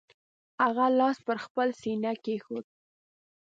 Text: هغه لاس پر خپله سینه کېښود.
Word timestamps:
هغه 0.63 0.85
لاس 0.99 1.17
پر 1.25 1.37
خپله 1.45 1.73
سینه 1.81 2.11
کېښود. 2.23 2.65